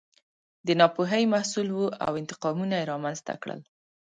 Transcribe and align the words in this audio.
د 0.67 0.69
ناپوهۍ 0.79 1.23
محصول 1.33 1.67
و 1.73 1.79
او 2.05 2.11
انتقامونه 2.21 2.73
یې 2.79 2.87
رامنځته 2.91 3.33
کړل. 3.41 3.59